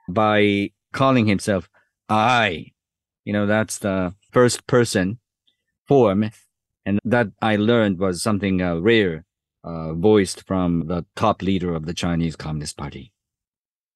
by 0.09 0.71
calling 0.93 1.27
himself 1.27 1.69
I. 2.09 2.73
You 3.26 3.33
know, 3.33 3.45
that's 3.45 3.78
the 3.78 4.14
first 4.33 4.66
person 4.68 5.18
form. 5.87 6.30
And 6.87 7.00
that 7.04 7.26
I 7.42 7.56
learned 7.56 7.99
was 7.99 8.23
something 8.23 8.62
uh, 8.62 8.76
rare, 8.76 9.25
uh, 9.64 9.92
voiced 9.95 10.47
from 10.47 10.87
the 10.87 11.04
top 11.16 11.42
leader 11.42 11.75
of 11.75 11.87
the 11.87 11.92
Chinese 11.92 12.37
Communist 12.37 12.76
Party. 12.76 13.12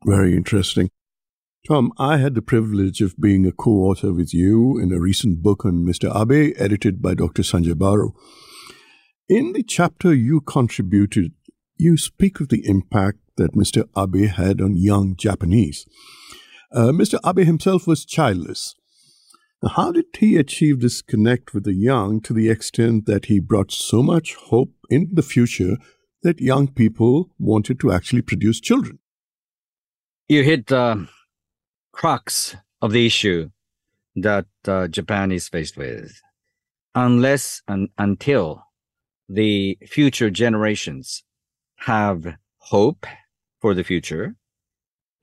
Very 0.05 0.37
interesting. 0.37 0.91
Tom, 1.69 1.93
I 1.97 2.17
had 2.17 2.35
the 2.35 2.43
privilege 2.43 3.01
of 3.01 3.17
being 3.19 3.47
a 3.47 3.53
co 3.53 3.71
author 3.71 4.13
with 4.13 4.35
you 4.35 4.79
in 4.79 4.93
a 4.93 4.99
recent 4.99 5.43
book 5.43 5.65
on 5.65 5.85
Mr. 5.85 6.11
Abe, 6.11 6.53
edited 6.59 7.01
by 7.01 7.15
Dr. 7.15 7.43
Sanjay 7.43 7.79
Baru. 7.79 8.11
In 9.29 9.53
the 9.53 9.63
chapter 9.63 10.13
you 10.13 10.41
contributed, 10.41 11.35
you 11.77 11.97
speak 11.97 12.41
of 12.41 12.49
the 12.49 12.67
impact 12.67 13.19
that 13.37 13.55
Mr. 13.55 13.85
Abe 13.97 14.29
had 14.29 14.61
on 14.61 14.77
young 14.77 15.15
Japanese. 15.15 15.87
Uh, 16.73 16.89
Mr. 16.89 17.21
Abe 17.25 17.47
himself 17.47 17.87
was 17.87 18.05
childless. 18.05 18.75
How 19.67 19.93
did 19.93 20.07
he 20.17 20.37
achieve 20.37 20.81
this 20.81 21.03
connect 21.03 21.53
with 21.53 21.65
the 21.65 21.75
young 21.75 22.23
to 22.23 22.33
the 22.33 22.49
extent 22.49 23.05
that 23.05 23.27
he 23.27 23.41
brought 23.41 23.71
so 23.71 24.03
much 24.03 24.35
hope 24.35 24.73
in 24.89 25.11
the 25.13 25.23
future 25.23 25.77
that 26.23 26.41
young 26.41 26.69
people 26.69 27.31
wanted 27.39 27.79
to 27.81 27.93
actually 27.93 28.23
produce 28.23 28.59
children? 28.59 29.01
You 30.29 30.45
hit 30.45 30.69
the 30.69 31.09
crux 31.93 32.57
of 32.81 32.93
the 32.93 33.05
issue 33.05 33.51
that 34.17 34.47
uh, 34.67 34.89
Japan 34.89 35.31
is 35.31 35.49
faced 35.49 35.77
with. 35.77 36.21
Unless 36.95 37.63
and 37.69 37.91
until 37.99 38.65
the 39.29 39.79
future 39.87 40.31
generations 40.31 41.23
have 41.81 42.37
hope 42.59 43.07
for 43.61 43.75
the 43.75 43.85
future, 43.85 44.37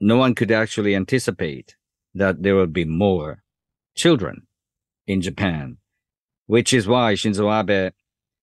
no 0.00 0.16
one 0.16 0.36
could 0.36 0.52
actually 0.52 0.94
anticipate 0.94 1.74
that 2.14 2.42
there 2.42 2.54
will 2.54 2.66
be 2.68 2.84
more 2.84 3.42
children 3.98 4.46
in 5.06 5.20
Japan, 5.20 5.78
which 6.46 6.72
is 6.72 6.86
why 6.86 7.14
Shinzo 7.14 7.46
Abe 7.50 7.92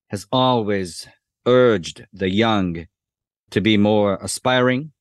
has 0.10 0.28
always 0.32 1.08
urged 1.48 2.06
the 2.12 2.30
young 2.30 2.88
to 3.52 3.62
be 3.62 3.78
more 3.78 4.20
aspiring, 4.22 4.92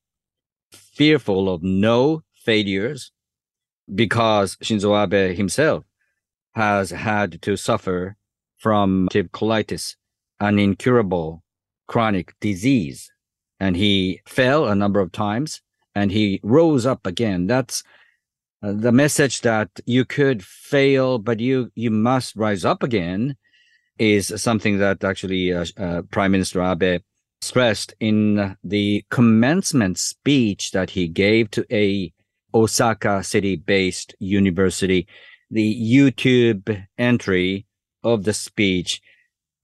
fearful 0.73 1.53
of 1.53 1.63
no 1.63 2.23
failures, 2.33 3.11
because 3.93 4.57
Shinzo 4.63 4.95
Abe 4.95 5.37
himself 5.37 5.85
has 6.55 6.91
had 6.91 7.43
to 7.43 7.57
suffer 7.57 8.17
from 8.57 9.09
colitis 9.33 9.97
an 10.39 10.59
incurable 10.59 11.43
chronic 11.89 12.35
disease. 12.41 13.11
And 13.59 13.77
he 13.77 14.21
fell 14.27 14.67
a 14.67 14.75
number 14.75 15.01
of 15.01 15.11
times 15.11 15.63
and 15.95 16.13
he 16.13 16.41
rose 16.43 16.87
up 16.87 17.07
again. 17.07 17.47
That's 17.47 17.83
the 18.73 18.93
message 18.93 19.41
that 19.43 19.69
you 19.85 20.05
could 20.05 20.45
fail, 20.45 21.19
but 21.19 21.41
you, 21.41 21.71
you 21.75 21.91
must 21.91 22.37
rise 22.37 22.65
up 22.65 22.83
again 22.83 23.37
is 23.99 24.33
something 24.41 24.79
that 24.79 25.05
actually 25.05 25.53
uh, 25.53 25.65
uh, 25.77 26.03
Prime 26.11 26.33
Minister 26.33 26.63
Abe 26.63 27.03
stressed 27.41 27.95
in 28.01 28.57
the 28.65 29.05
commencement 29.11 29.99
speech 29.99 30.71
that 30.73 30.91
he 30.91 31.07
gave 31.07 31.51
to 31.53 31.65
a 31.71 32.13
Osaka 32.55 33.23
city 33.23 33.57
based 33.57 34.15
university. 34.19 35.07
The 35.51 35.75
YouTube 35.95 36.87
entry 36.97 37.67
of 38.03 38.25
the 38.25 38.33
speech 38.33 39.01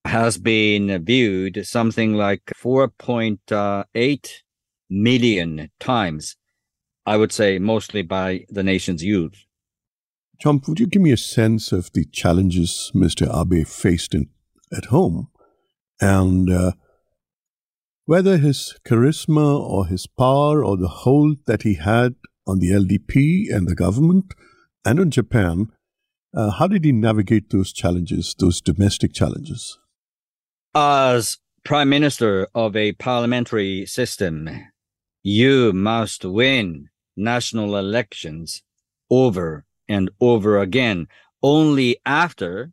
has 0.05 0.39
been 0.39 1.05
viewed 1.05 1.67
something 1.67 2.15
like 2.15 2.43
4.8 2.57 4.31
million 4.89 5.71
times, 5.79 6.37
I 7.11 7.17
would 7.17 7.33
say 7.33 7.59
mostly 7.59 8.03
by 8.03 8.47
the 8.49 8.63
nation's 8.63 9.03
youth. 9.03 9.45
John, 10.41 10.61
would 10.69 10.79
you 10.79 10.87
give 10.87 11.03
me 11.03 11.11
a 11.11 11.17
sense 11.17 11.73
of 11.73 11.93
the 11.93 12.05
challenges 12.05 12.93
Mr. 12.95 13.27
Abe 13.29 13.67
faced 13.67 14.15
in, 14.15 14.29
at 14.73 14.87
home 14.87 15.27
and 16.01 16.49
uh, 16.49 16.73
whether 18.05 18.39
his 18.39 18.79
charisma 18.87 19.59
or 19.59 19.89
his 19.89 20.07
power 20.07 20.65
or 20.65 20.77
the 20.77 20.95
hold 21.03 21.39
that 21.47 21.63
he 21.63 21.75
had 21.75 22.15
on 22.47 22.61
the 22.61 22.71
LDP 22.71 23.53
and 23.53 23.67
the 23.67 23.75
government 23.75 24.33
and 24.85 25.01
on 25.01 25.11
Japan, 25.11 25.67
uh, 26.33 26.51
how 26.51 26.69
did 26.69 26.85
he 26.85 26.93
navigate 26.93 27.51
those 27.51 27.73
challenges, 27.73 28.37
those 28.39 28.61
domestic 28.61 29.13
challenges? 29.13 29.79
as 30.77 31.39
prime 31.65 31.89
minister 31.89 32.47
of 32.55 32.77
a 32.77 32.93
parliamentary 32.93 33.85
system, 33.85 34.49
you 35.25 35.73
must 35.73 36.25
win 36.25 36.90
national 37.21 37.77
elections 37.77 38.63
over 39.11 39.65
and 39.89 40.11
over 40.21 40.59
again. 40.59 41.07
Only 41.43 41.99
after 42.05 42.73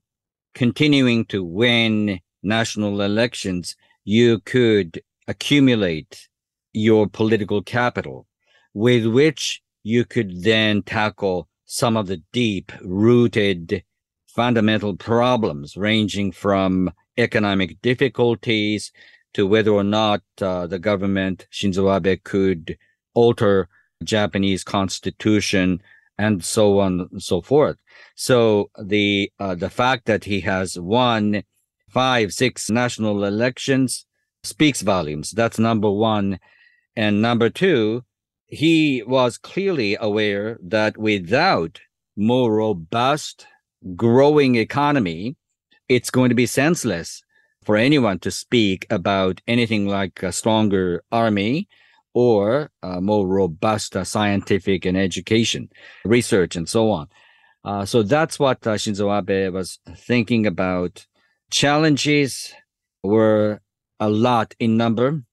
continuing 0.53 1.25
to 1.25 1.43
win 1.43 2.19
national 2.41 3.01
elections, 3.01 3.75
you 4.03 4.39
could 4.39 5.01
accumulate 5.27 6.27
your 6.73 7.07
political 7.07 7.61
capital 7.61 8.27
with 8.73 9.05
which 9.05 9.61
you 9.83 10.05
could 10.05 10.43
then 10.43 10.81
tackle 10.83 11.47
some 11.65 11.97
of 11.97 12.07
the 12.07 12.21
deep 12.31 12.71
rooted 12.81 13.83
fundamental 14.27 14.95
problems 14.95 15.75
ranging 15.75 16.31
from 16.31 16.91
economic 17.17 17.81
difficulties 17.81 18.91
to 19.33 19.47
whether 19.47 19.71
or 19.71 19.83
not 19.83 20.21
uh, 20.41 20.67
the 20.67 20.79
government 20.79 21.47
Shinzo 21.51 21.95
Abe 21.95 22.23
could 22.23 22.77
alter 23.13 23.67
Japanese 24.03 24.63
constitution 24.63 25.81
and 26.17 26.43
so 26.43 26.79
on 26.79 27.07
and 27.11 27.21
so 27.21 27.41
forth. 27.41 27.77
So 28.15 28.69
the 28.81 29.31
uh, 29.39 29.55
the 29.55 29.69
fact 29.69 30.05
that 30.05 30.23
he 30.23 30.41
has 30.41 30.79
won 30.79 31.43
five, 31.89 32.33
six 32.33 32.69
national 32.69 33.23
elections 33.23 34.05
speaks 34.43 34.81
volumes. 34.81 35.31
That's 35.31 35.59
number 35.59 35.91
one. 35.91 36.39
And 36.95 37.21
number 37.21 37.49
two, 37.49 38.03
he 38.47 39.03
was 39.05 39.37
clearly 39.37 39.97
aware 39.99 40.57
that 40.61 40.97
without 40.97 41.79
more 42.15 42.55
robust 42.55 43.45
growing 43.95 44.55
economy, 44.55 45.35
it's 45.87 46.09
going 46.09 46.29
to 46.29 46.35
be 46.35 46.45
senseless 46.45 47.21
for 47.63 47.77
anyone 47.77 48.19
to 48.19 48.31
speak 48.31 48.87
about 48.89 49.41
anything 49.47 49.87
like 49.87 50.23
a 50.23 50.31
stronger 50.31 51.03
army 51.11 51.67
or 52.17 52.71
a 52.81 52.99
more 52.99 53.27
robust 53.27 53.95
uh, 53.95 54.03
scientific 54.03 54.85
and 54.85 54.97
education, 54.97 55.69
research, 56.03 56.55
and 56.55 56.67
so 56.67 56.89
on. 56.89 57.07
Uh, 57.63 57.85
so 57.85 58.01
that's 58.01 58.39
what 58.39 58.65
uh, 58.65 58.73
Shinzo 58.73 59.07
Abe 59.15 59.53
was 59.53 59.77
thinking 59.95 60.47
about. 60.47 61.05
Challenges 61.51 62.55
were 63.03 63.61
a 63.99 64.09
lot 64.09 64.55
in 64.59 64.75
number, 64.77 65.25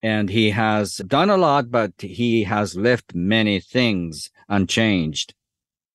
and 0.00 0.30
he 0.30 0.50
has 0.50 0.98
done 0.98 1.28
a 1.28 1.36
lot, 1.36 1.72
but 1.72 1.94
he 1.98 2.44
has 2.44 2.76
left 2.76 3.16
many 3.16 3.58
things 3.58 4.30
unchanged. 4.48 5.34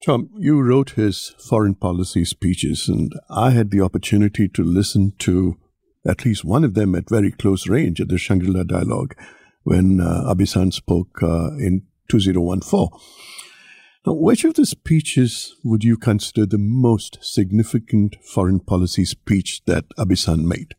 Tom, 0.05 0.29
you 0.37 0.61
wrote 0.61 0.89
his 0.89 1.35
foreign 1.39 1.75
policy 1.75 2.25
speeches, 2.25 2.89
and 2.89 3.13
I 3.29 3.51
had 3.51 3.71
the 3.71 3.79
opportunity 3.79 4.49
to 4.49 4.61
listen 4.61 5.13
to 5.19 5.55
at 6.05 6.25
least 6.25 6.43
one 6.43 6.65
of 6.65 6.73
them 6.73 6.95
at 6.95 7.07
very 7.09 7.31
close 7.31 7.65
range 7.69 8.01
at 8.01 8.09
the 8.09 8.17
Shangri 8.17 8.49
La 8.49 8.63
Dialogue 8.63 9.15
when 9.63 9.99
uh, 9.99 10.29
Abe-san 10.31 10.71
spoke 10.71 11.21
uh, 11.21 11.55
in 11.57 11.83
2014. 12.09 12.89
Now, 14.05 14.13
which 14.13 14.43
of 14.43 14.55
the 14.55 14.65
speeches 14.65 15.55
would 15.63 15.83
you 15.83 15.95
consider 15.95 16.45
the 16.45 16.57
most 16.57 17.19
significant 17.21 18.17
foreign 18.23 18.59
policy 18.59 19.05
speech 19.05 19.61
that 19.65 19.85
Abe-san 19.97 20.47
made? 20.47 20.75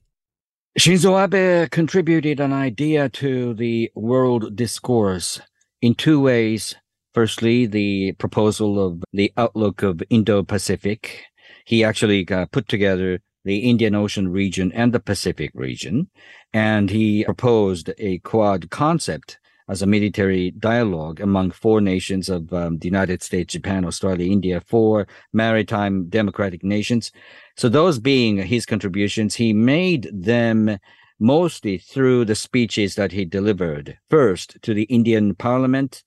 Shinzo 0.79 1.15
Abe 1.23 1.71
contributed 1.71 2.41
an 2.41 2.53
idea 2.53 3.09
to 3.09 3.55
the 3.55 3.91
world 3.95 4.57
discourse 4.57 5.41
in 5.81 5.95
two 5.95 6.21
ways. 6.21 6.75
Firstly, 7.15 7.67
the 7.67 8.13
proposal 8.19 8.85
of 8.85 9.05
the 9.13 9.33
outlook 9.37 9.83
of 9.83 10.03
Indo-Pacific. 10.11 11.23
He 11.65 11.85
actually 11.85 12.29
uh, 12.29 12.47
put 12.47 12.69
together 12.69 13.21
the 13.45 13.59
Indian 13.59 13.95
Ocean 13.95 14.29
region 14.29 14.73
and 14.73 14.93
the 14.93 15.01
Pacific 15.01 15.51
region. 15.55 16.09
And 16.53 16.91
he 16.91 17.25
proposed 17.25 17.91
a 17.99 18.19
quad 18.19 18.71
concept 18.71 19.39
as 19.69 19.81
a 19.81 19.87
military 19.87 20.51
dialogue 20.51 21.21
among 21.21 21.51
four 21.51 21.81
nations 21.81 22.29
of 22.29 22.53
um, 22.53 22.79
the 22.79 22.87
United 22.87 23.23
States, 23.23 23.55
Japan, 23.55 23.85
Australia, 23.85 24.31
India, 24.31 24.61
four 24.61 25.07
maritime 25.33 26.09
democratic 26.09 26.63
nations. 26.63 27.13
So 27.57 27.69
those 27.69 27.99
being 27.99 28.37
his 28.39 28.67
contributions, 28.67 29.35
he 29.37 29.53
made 29.53 30.11
them 30.13 30.79
mostly 31.19 31.79
through 31.79 32.25
the 32.25 32.35
speeches 32.35 32.97
that 32.97 33.13
he 33.13 33.25
delivered 33.25 33.99
first 34.11 34.59
to 34.63 34.75
the 34.75 34.83
Indian 34.85 35.35
parliament 35.35 36.03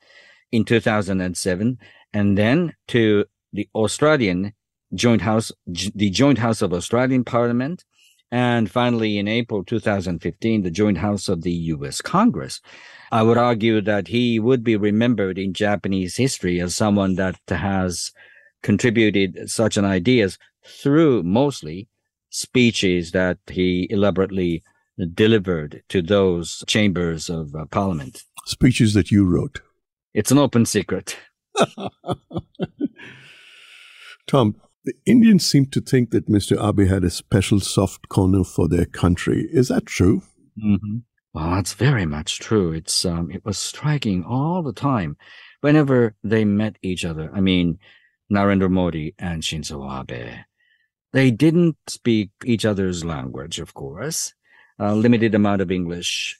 in 0.52 0.64
2007 0.64 1.80
and 2.14 2.38
then 2.38 2.74
to 2.90 3.26
the 3.54 3.68
Australian 3.74 4.54
joint 4.94 5.22
house, 5.22 5.52
the 5.66 6.10
joint 6.10 6.40
house 6.40 6.62
of 6.62 6.74
Australian 6.74 7.24
parliament 7.24 7.84
and 8.32 8.70
finally, 8.70 9.18
in 9.18 9.28
April 9.28 9.64
2015, 9.64 10.64
the 10.64 10.72
joint 10.72 10.98
house 10.98 11.30
of 11.30 11.44
the 11.44 11.52
U.S. 11.52 12.02
Congress. 12.02 12.60
I 13.12 13.24
would 13.24 13.38
argue 13.38 13.80
that 13.82 14.10
he 14.10 14.38
would 14.38 14.64
be 14.66 14.76
remembered 14.76 15.38
in 15.38 15.54
Japanese 15.54 16.18
history 16.18 16.60
as 16.60 16.76
someone 16.76 17.16
that 17.16 17.40
has 17.48 18.12
contributed 18.64 19.50
such 19.50 19.78
an 19.78 19.86
ideas 19.86 20.38
through 20.66 21.24
mostly 21.24 21.88
speeches 22.30 23.12
that 23.12 23.38
he 23.48 23.88
elaborately 23.90 24.62
delivered 25.14 25.84
to 25.88 26.02
those 26.02 26.66
chambers 26.68 27.30
of 27.30 27.56
uh, 27.56 27.66
parliament. 27.68 28.24
Speeches 28.46 28.94
that 28.94 29.10
you 29.10 29.24
wrote. 29.24 29.62
It's 30.14 30.32
an 30.32 30.38
open 30.38 30.66
secret. 30.66 31.18
Tom, 34.28 34.56
the 34.88 34.94
Indians 35.06 35.46
seem 35.46 35.66
to 35.66 35.82
think 35.82 36.12
that 36.12 36.30
Mr. 36.30 36.56
Abe 36.58 36.88
had 36.88 37.04
a 37.04 37.10
special 37.10 37.60
soft 37.60 38.08
corner 38.08 38.46
for 38.46 38.70
their 38.70 38.86
country. 38.86 39.50
Is 39.52 39.68
that 39.68 39.86
true? 39.86 40.22
Mm-hmm. 40.58 41.00
Well, 41.34 41.52
that's 41.52 41.74
very 41.74 42.06
much 42.06 42.40
true. 42.40 42.72
It's 42.72 43.04
um, 43.04 43.30
it 43.30 43.44
was 43.44 43.58
striking 43.58 44.24
all 44.24 44.64
the 44.64 44.72
time, 44.72 45.18
whenever 45.60 46.16
they 46.24 46.46
met 46.46 46.78
each 46.82 47.04
other. 47.04 47.30
I 47.34 47.42
mean, 47.42 47.80
Narendra 48.32 48.72
Modi 48.72 49.14
and 49.20 49.44
Shinzo 49.44 49.84
Abe. 49.84 50.46
They 51.12 51.32
didn't 51.32 51.76
speak 51.88 52.30
each 52.46 52.64
other's 52.64 53.04
language, 53.04 53.60
of 53.60 53.74
course, 53.74 54.34
a 54.80 54.96
limited 54.96 55.36
amount 55.36 55.62
of 55.62 55.70
English, 55.70 56.40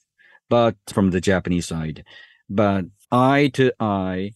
but 0.50 0.78
from 0.88 1.12
the 1.12 1.20
Japanese 1.20 1.68
side. 1.68 2.06
But 2.50 2.86
eye 3.12 3.52
to 3.56 3.74
eye, 3.78 4.36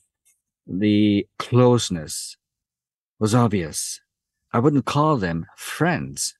the 0.68 1.28
closeness 1.40 2.36
was 3.22 3.36
obvious. 3.36 4.02
I 4.52 4.58
wouldn't 4.58 4.86
call 4.86 5.16
them 5.18 5.46
friends. 5.56 6.34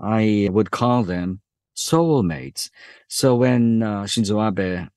I 0.00 0.48
would 0.50 0.70
call 0.70 1.04
them 1.04 1.42
soulmates. 1.76 2.70
So 3.08 3.36
when 3.36 3.82
uh, 3.82 4.04
Shinzo 4.04 4.40
Abe 4.40 4.88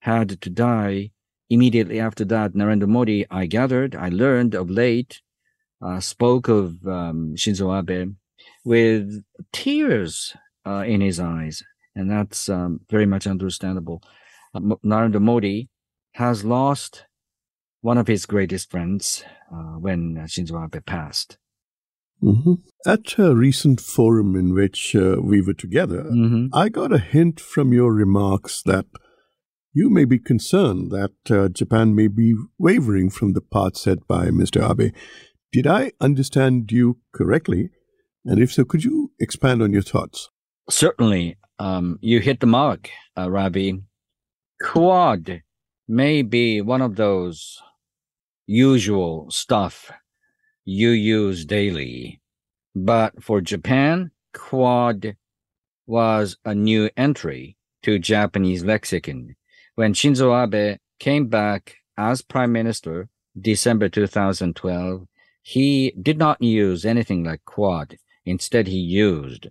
had 0.00 0.40
to 0.40 0.50
die, 0.50 1.10
immediately 1.50 2.00
after 2.00 2.24
that, 2.24 2.54
Narendra 2.54 2.88
Modi, 2.88 3.26
I 3.30 3.44
gathered, 3.44 3.94
I 3.94 4.08
learned 4.08 4.54
of 4.54 4.70
late, 4.70 5.20
uh, 5.82 6.00
spoke 6.00 6.48
of 6.48 6.86
um, 6.86 7.34
Shinzo 7.36 7.68
Abe 7.78 8.14
with 8.64 9.22
tears 9.52 10.34
uh, 10.66 10.84
in 10.86 11.02
his 11.02 11.20
eyes. 11.20 11.62
And 11.94 12.10
that's 12.10 12.48
um, 12.48 12.80
very 12.88 13.06
much 13.06 13.26
understandable. 13.26 14.02
Uh, 14.54 14.60
Narendra 14.82 15.20
Modi 15.20 15.68
has 16.12 16.42
lost 16.42 17.04
one 17.84 17.98
of 17.98 18.06
his 18.06 18.24
greatest 18.24 18.70
friends 18.70 19.22
uh, 19.52 19.76
when 19.78 20.16
Shinzo 20.24 20.64
Abe 20.64 20.82
passed. 20.86 21.36
Mm-hmm. 22.22 22.54
At 22.86 23.18
a 23.18 23.34
recent 23.34 23.78
forum 23.78 24.34
in 24.34 24.54
which 24.54 24.96
uh, 24.96 25.16
we 25.20 25.42
were 25.42 25.52
together, 25.52 26.04
mm-hmm. 26.04 26.46
I 26.54 26.70
got 26.70 26.94
a 26.94 26.98
hint 26.98 27.38
from 27.38 27.74
your 27.74 27.92
remarks 27.92 28.62
that 28.62 28.86
you 29.74 29.90
may 29.90 30.06
be 30.06 30.18
concerned 30.18 30.92
that 30.92 31.12
uh, 31.30 31.50
Japan 31.50 31.94
may 31.94 32.08
be 32.08 32.34
wavering 32.58 33.10
from 33.10 33.34
the 33.34 33.42
path 33.42 33.76
set 33.76 34.06
by 34.08 34.28
Mr. 34.28 34.64
Abe. 34.64 34.94
Did 35.52 35.66
I 35.66 35.92
understand 36.00 36.72
you 36.72 37.00
correctly? 37.12 37.68
And 38.24 38.40
if 38.40 38.50
so, 38.50 38.64
could 38.64 38.84
you 38.84 39.12
expand 39.20 39.60
on 39.60 39.74
your 39.74 39.82
thoughts? 39.82 40.30
Certainly. 40.70 41.36
Um, 41.58 41.98
you 42.00 42.20
hit 42.20 42.40
the 42.40 42.46
mark, 42.46 42.88
uh, 43.14 43.30
Ravi. 43.30 43.82
Quad 44.62 45.42
may 45.86 46.22
be 46.22 46.62
one 46.62 46.80
of 46.80 46.96
those 46.96 47.60
usual 48.46 49.30
stuff 49.30 49.90
you 50.64 50.90
use 50.90 51.44
daily. 51.44 52.20
But 52.74 53.22
for 53.22 53.40
Japan, 53.40 54.10
quad 54.32 55.16
was 55.86 56.36
a 56.44 56.54
new 56.54 56.90
entry 56.96 57.56
to 57.82 57.98
Japanese 57.98 58.64
lexicon. 58.64 59.36
When 59.74 59.92
Shinzo 59.92 60.32
Abe 60.32 60.78
came 60.98 61.28
back 61.28 61.76
as 61.96 62.22
prime 62.22 62.52
minister 62.52 63.08
December 63.38 63.88
2012, 63.88 65.06
he 65.42 65.92
did 66.00 66.18
not 66.18 66.40
use 66.40 66.86
anything 66.86 67.24
like 67.24 67.44
quad. 67.44 67.98
Instead, 68.24 68.66
he 68.66 68.78
used 68.78 69.48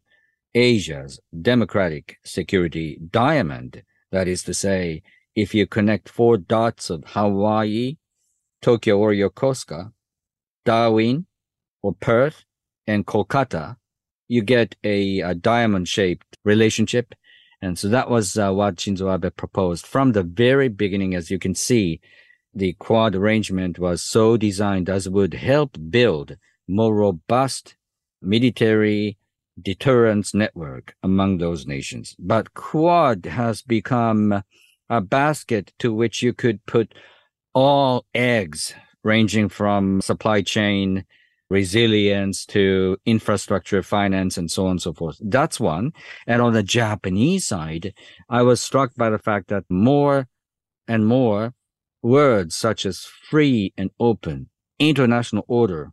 Asia's 0.56 1.20
democratic 1.42 2.18
security 2.24 2.98
diamond. 3.12 3.84
That 4.12 4.28
is 4.28 4.44
to 4.44 4.54
say, 4.54 5.04
if 5.36 5.54
you 5.54 5.68
connect 5.68 6.10
four 6.10 6.38
dots 6.38 6.90
of 6.90 7.04
Hawaii 7.08 7.98
Tokyo 8.64 8.98
or 8.98 9.12
Yokosuka, 9.12 9.92
Darwin 10.66 11.28
or 11.82 11.94
Perth, 11.94 12.46
and 12.88 13.06
Kolkata, 13.06 13.76
you 14.28 14.42
get 14.42 14.76
a, 14.84 15.20
a 15.20 15.36
diamond 15.36 15.88
shaped 15.88 16.38
relationship. 16.44 17.14
And 17.62 17.78
so 17.78 17.90
that 17.90 18.10
was 18.10 18.38
uh, 18.38 18.52
what 18.52 18.78
Shinzo 18.78 19.14
Abe 19.14 19.36
proposed 19.36 19.86
from 19.86 20.14
the 20.14 20.24
very 20.24 20.70
beginning. 20.70 21.14
As 21.14 21.30
you 21.30 21.40
can 21.40 21.56
see, 21.56 22.02
the 22.54 22.74
Quad 22.74 23.16
arrangement 23.16 23.80
was 23.80 24.02
so 24.02 24.38
designed 24.38 24.90
as 24.90 25.10
would 25.10 25.34
help 25.34 25.78
build 25.90 26.38
more 26.68 26.96
robust 26.96 27.76
military 28.22 29.18
deterrence 29.62 30.34
network 30.34 30.96
among 31.04 31.38
those 31.38 31.68
nations. 31.68 32.16
But 32.18 32.54
Quad 32.54 33.26
has 33.26 33.62
become 33.62 34.44
a 34.90 35.02
basket 35.02 35.74
to 35.80 35.94
which 35.94 36.22
you 36.22 36.34
could 36.34 36.66
put 36.66 36.94
all 37.54 38.06
eggs 38.14 38.74
ranging 39.04 39.50
from 39.50 40.02
supply 40.02 40.42
chain 40.42 41.06
resilience 41.50 42.46
to 42.48 42.98
infrastructure 43.06 43.84
finance 43.84 44.38
and 44.38 44.50
so 44.50 44.66
on 44.66 44.72
and 44.72 44.82
so 44.82 44.94
forth. 44.94 45.18
That's 45.22 45.60
one. 45.60 45.92
And 46.26 46.42
on 46.42 46.54
the 46.54 46.64
Japanese 46.64 47.46
side, 47.46 47.94
I 48.30 48.42
was 48.42 48.60
struck 48.60 48.96
by 48.96 49.10
the 49.10 49.20
fact 49.20 49.50
that 49.50 49.64
more 49.70 50.28
and 50.88 51.06
more 51.06 51.54
words 52.02 52.56
such 52.56 52.86
as 52.86 53.06
free 53.30 53.72
and 53.78 53.92
open, 54.00 54.50
international 54.80 55.46
order 55.48 55.92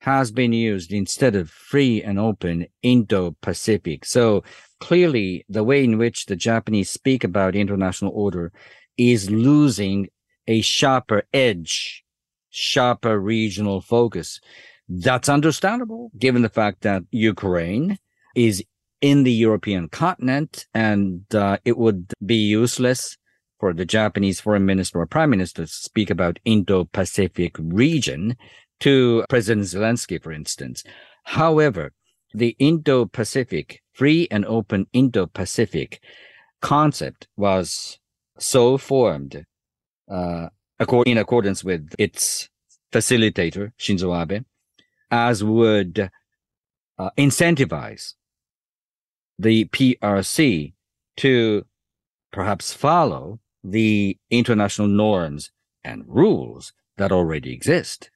has 0.00 0.30
been 0.30 0.52
used 0.52 0.92
instead 0.92 1.34
of 1.34 1.50
free 1.50 2.02
and 2.02 2.18
open 2.18 2.66
Indo-Pacific. 2.82 4.04
So 4.04 4.44
clearly 4.78 5.44
the 5.48 5.64
way 5.64 5.82
in 5.82 5.98
which 5.98 6.26
the 6.26 6.36
Japanese 6.36 6.90
speak 6.90 7.24
about 7.24 7.56
international 7.56 8.12
order 8.14 8.52
is 8.96 9.30
losing 9.30 10.08
a 10.46 10.60
sharper 10.60 11.24
edge, 11.32 12.04
sharper 12.50 13.18
regional 13.18 13.80
focus. 13.80 14.40
That's 14.88 15.28
understandable 15.28 16.10
given 16.18 16.42
the 16.42 16.48
fact 16.48 16.82
that 16.82 17.02
Ukraine 17.10 17.98
is 18.34 18.62
in 19.00 19.22
the 19.22 19.32
European 19.32 19.88
continent 19.88 20.66
and 20.74 21.22
uh, 21.34 21.58
it 21.64 21.76
would 21.76 22.12
be 22.24 22.36
useless 22.36 23.16
for 23.60 23.72
the 23.72 23.84
Japanese 23.84 24.40
foreign 24.40 24.66
minister 24.66 25.00
or 25.00 25.06
prime 25.06 25.30
minister 25.30 25.64
to 25.64 25.72
speak 25.72 26.10
about 26.10 26.38
Indo-Pacific 26.44 27.56
region 27.58 28.36
to 28.80 29.24
President 29.28 29.66
Zelensky, 29.66 30.22
for 30.22 30.32
instance. 30.32 30.84
However, 31.24 31.92
the 32.34 32.56
Indo-Pacific, 32.58 33.80
free 33.92 34.26
and 34.30 34.44
open 34.44 34.86
Indo-Pacific 34.92 36.00
concept 36.60 37.28
was 37.36 37.98
so 38.38 38.76
formed 38.76 39.44
uh, 40.10 40.48
in 41.06 41.18
accordance 41.18 41.64
with 41.64 41.94
its 41.98 42.48
facilitator, 42.92 43.72
Shinzo 43.78 44.14
Abe, 44.20 44.44
as 45.10 45.42
would 45.42 46.10
uh, 46.98 47.10
incentivize 47.16 48.14
the 49.38 49.64
PRC 49.66 50.74
to 51.16 51.64
perhaps 52.32 52.72
follow 52.72 53.40
the 53.62 54.18
international 54.30 54.88
norms 54.88 55.50
and 55.82 56.04
rules 56.06 56.72
that 56.96 57.12
already 57.12 57.52
exist. 57.52 58.10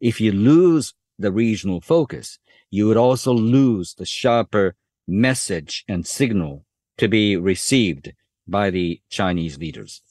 If 0.00 0.20
you 0.20 0.32
lose 0.32 0.94
the 1.18 1.32
regional 1.32 1.80
focus, 1.80 2.38
you 2.70 2.86
would 2.88 2.96
also 2.96 3.32
lose 3.32 3.94
the 3.94 4.06
sharper 4.06 4.74
message 5.06 5.84
and 5.88 6.06
signal 6.06 6.64
to 6.98 7.08
be 7.08 7.36
received 7.36 8.12
by 8.46 8.70
the 8.70 9.00
Chinese 9.10 9.58
leaders. 9.58 10.02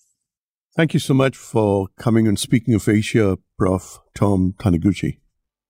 Thank 0.74 0.94
you 0.94 1.02
so 1.02 1.14
much 1.14 1.36
for 1.36 1.90
coming 1.98 2.28
and 2.28 2.40
speaking 2.40 2.74
of 2.74 2.88
Asia, 2.88 3.38
Prof. 3.58 4.00
Tom 4.16 4.56
Taniguchi. 4.58 5.18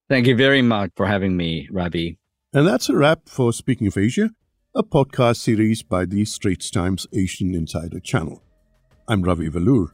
Thank 0.09 0.27
you 0.27 0.35
very 0.35 0.61
much 0.61 0.91
for 0.95 1.07
having 1.07 1.35
me, 1.35 1.67
Ravi. 1.71 2.19
And 2.53 2.67
that's 2.67 2.87
a 2.87 2.95
wrap 2.95 3.27
for 3.27 3.51
Speaking 3.51 3.87
of 3.87 3.97
Asia, 3.97 4.29
a 4.75 4.83
podcast 4.83 5.37
series 5.37 5.81
by 5.81 6.05
the 6.05 6.23
Straits 6.25 6.69
Times 6.69 7.07
Asian 7.13 7.55
Insider 7.55 7.99
channel. 7.99 8.43
I'm 9.07 9.23
Ravi 9.23 9.49
Velloor. 9.49 9.87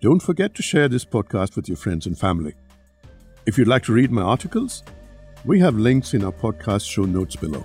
Don't 0.00 0.22
forget 0.22 0.54
to 0.54 0.62
share 0.62 0.88
this 0.88 1.04
podcast 1.04 1.56
with 1.56 1.68
your 1.68 1.76
friends 1.76 2.06
and 2.06 2.16
family. 2.16 2.54
If 3.46 3.58
you'd 3.58 3.66
like 3.66 3.82
to 3.84 3.92
read 3.92 4.12
my 4.12 4.22
articles, 4.22 4.84
we 5.44 5.58
have 5.58 5.74
links 5.74 6.14
in 6.14 6.22
our 6.22 6.32
podcast 6.32 6.88
show 6.88 7.02
notes 7.02 7.34
below. 7.34 7.64